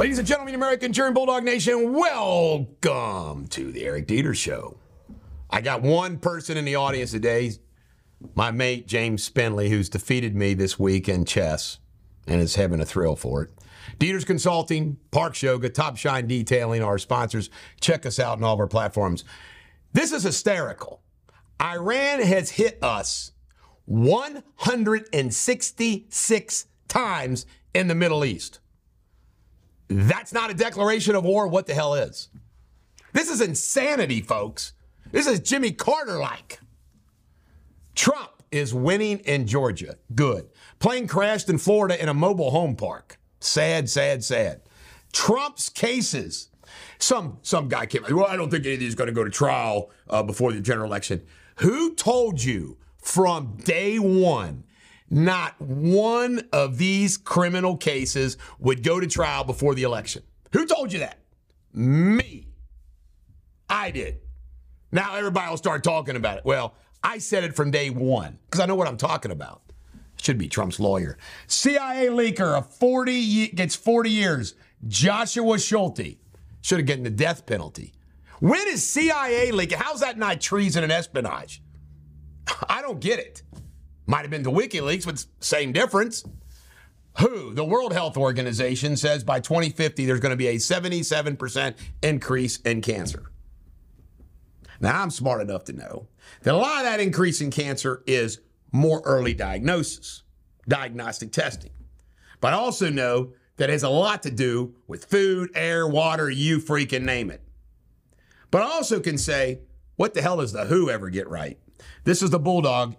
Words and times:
Ladies 0.00 0.18
and 0.18 0.26
gentlemen, 0.26 0.54
American 0.54 0.94
Cheering 0.94 1.12
Bulldog 1.12 1.44
Nation, 1.44 1.92
welcome 1.92 3.46
to 3.48 3.70
the 3.70 3.84
Eric 3.84 4.06
Deters 4.06 4.38
Show. 4.38 4.78
I 5.50 5.60
got 5.60 5.82
one 5.82 6.16
person 6.16 6.56
in 6.56 6.64
the 6.64 6.76
audience 6.76 7.10
today, 7.10 7.52
my 8.34 8.50
mate 8.50 8.86
James 8.86 9.28
Spinley, 9.28 9.68
who's 9.68 9.90
defeated 9.90 10.34
me 10.34 10.54
this 10.54 10.78
week 10.78 11.06
in 11.06 11.26
chess 11.26 11.80
and 12.26 12.40
is 12.40 12.54
having 12.54 12.80
a 12.80 12.86
thrill 12.86 13.14
for 13.14 13.42
it. 13.42 13.50
Deters 13.98 14.24
Consulting, 14.24 14.96
Parks 15.10 15.42
Yoga, 15.42 15.68
Top 15.68 15.98
Shine 15.98 16.26
Detailing, 16.26 16.82
our 16.82 16.96
sponsors. 16.96 17.50
Check 17.82 18.06
us 18.06 18.18
out 18.18 18.38
on 18.38 18.44
all 18.44 18.54
of 18.54 18.60
our 18.60 18.66
platforms. 18.66 19.24
This 19.92 20.12
is 20.12 20.22
hysterical. 20.22 21.02
Iran 21.60 22.22
has 22.22 22.52
hit 22.52 22.82
us 22.82 23.32
166 23.84 26.66
times 26.88 27.44
in 27.74 27.88
the 27.88 27.94
Middle 27.94 28.24
East. 28.24 28.60
That's 29.90 30.32
not 30.32 30.50
a 30.50 30.54
declaration 30.54 31.16
of 31.16 31.24
war. 31.24 31.48
What 31.48 31.66
the 31.66 31.74
hell 31.74 31.94
is? 31.94 32.28
This 33.12 33.28
is 33.28 33.40
insanity, 33.40 34.20
folks. 34.20 34.72
This 35.10 35.26
is 35.26 35.40
Jimmy 35.40 35.72
Carter 35.72 36.18
like. 36.18 36.60
Trump 37.96 38.30
is 38.52 38.72
winning 38.72 39.18
in 39.20 39.48
Georgia. 39.48 39.96
Good. 40.14 40.48
Plane 40.78 41.08
crashed 41.08 41.48
in 41.48 41.58
Florida 41.58 42.00
in 42.00 42.08
a 42.08 42.14
mobile 42.14 42.52
home 42.52 42.76
park. 42.76 43.18
Sad, 43.40 43.90
sad, 43.90 44.22
sad. 44.22 44.62
Trump's 45.12 45.68
cases. 45.68 46.50
Some 46.98 47.38
some 47.42 47.68
guy 47.68 47.86
came. 47.86 48.04
Well, 48.08 48.26
I 48.26 48.36
don't 48.36 48.48
think 48.48 48.64
any 48.64 48.74
of 48.74 48.80
these 48.80 48.94
are 48.94 48.96
going 48.96 49.08
to 49.08 49.12
go 49.12 49.24
to 49.24 49.30
trial 49.30 49.90
uh, 50.08 50.22
before 50.22 50.52
the 50.52 50.60
general 50.60 50.86
election. 50.86 51.22
Who 51.56 51.94
told 51.94 52.42
you 52.42 52.78
from 53.02 53.56
day 53.64 53.98
one? 53.98 54.64
Not 55.10 55.60
one 55.60 56.48
of 56.52 56.78
these 56.78 57.16
criminal 57.16 57.76
cases 57.76 58.38
would 58.60 58.84
go 58.84 59.00
to 59.00 59.06
trial 59.08 59.42
before 59.42 59.74
the 59.74 59.82
election. 59.82 60.22
Who 60.52 60.66
told 60.66 60.92
you 60.92 61.00
that? 61.00 61.18
Me. 61.72 62.46
I 63.68 63.90
did. 63.90 64.20
Now 64.92 65.16
everybody 65.16 65.50
will 65.50 65.56
start 65.56 65.82
talking 65.82 66.16
about 66.16 66.38
it. 66.38 66.44
Well, 66.44 66.74
I 67.02 67.18
said 67.18 67.44
it 67.44 67.56
from 67.56 67.70
day 67.70 67.90
one 67.90 68.38
because 68.46 68.60
I 68.60 68.66
know 68.66 68.74
what 68.76 68.88
I'm 68.88 68.96
talking 68.96 69.32
about. 69.32 69.62
Should 70.20 70.38
be 70.38 70.48
Trump's 70.48 70.78
lawyer. 70.78 71.16
CIA 71.46 72.08
leaker 72.08 72.56
of 72.58 72.72
40 72.74 73.48
gets 73.48 73.74
40 73.74 74.10
years. 74.10 74.54
Joshua 74.86 75.58
Schulte 75.58 76.18
should 76.60 76.78
have 76.78 76.86
gotten 76.86 77.04
the 77.04 77.10
death 77.10 77.46
penalty. 77.46 77.94
When 78.40 78.68
is 78.68 78.88
CIA 78.88 79.50
leaking? 79.50 79.78
How's 79.78 80.00
that 80.00 80.18
not 80.18 80.40
treason 80.40 80.82
and 80.82 80.92
espionage? 80.92 81.62
I 82.68 82.82
don't 82.82 83.00
get 83.00 83.18
it. 83.18 83.42
Might 84.10 84.22
have 84.22 84.30
been 84.30 84.42
to 84.42 84.50
WikiLeaks, 84.50 85.06
but 85.06 85.24
same 85.38 85.70
difference. 85.70 86.24
WHO, 87.18 87.54
the 87.54 87.64
World 87.64 87.92
Health 87.92 88.16
Organization, 88.16 88.96
says 88.96 89.22
by 89.22 89.38
2050 89.38 90.04
there's 90.04 90.18
going 90.18 90.30
to 90.30 90.36
be 90.36 90.48
a 90.48 90.56
77% 90.56 91.76
increase 92.02 92.56
in 92.62 92.82
cancer. 92.82 93.30
Now, 94.80 95.00
I'm 95.00 95.10
smart 95.10 95.42
enough 95.42 95.62
to 95.66 95.74
know 95.74 96.08
that 96.42 96.54
a 96.54 96.56
lot 96.56 96.78
of 96.78 96.84
that 96.86 96.98
increase 96.98 97.40
in 97.40 97.52
cancer 97.52 98.02
is 98.04 98.40
more 98.72 99.00
early 99.04 99.32
diagnosis, 99.32 100.24
diagnostic 100.66 101.30
testing. 101.30 101.70
But 102.40 102.52
I 102.52 102.56
also 102.56 102.90
know 102.90 103.34
that 103.58 103.70
has 103.70 103.84
a 103.84 103.88
lot 103.88 104.24
to 104.24 104.32
do 104.32 104.74
with 104.88 105.04
food, 105.04 105.50
air, 105.54 105.86
water, 105.86 106.28
you 106.28 106.58
freaking 106.58 107.02
name 107.02 107.30
it. 107.30 107.42
But 108.50 108.62
I 108.62 108.64
also 108.64 108.98
can 108.98 109.18
say, 109.18 109.60
what 109.94 110.14
the 110.14 110.22
hell 110.22 110.38
does 110.38 110.50
the 110.50 110.64
WHO 110.64 110.90
ever 110.90 111.10
get 111.10 111.28
right? 111.28 111.60
This 112.02 112.22
is 112.22 112.30
the 112.30 112.40
Bulldog. 112.40 112.96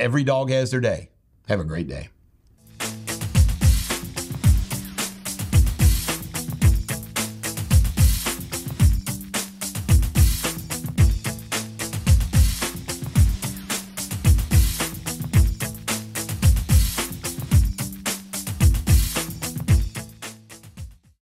Every 0.00 0.22
dog 0.22 0.50
has 0.50 0.70
their 0.70 0.80
day. 0.80 1.10
Have 1.48 1.60
a 1.60 1.64
great 1.64 1.88
day. 1.88 2.10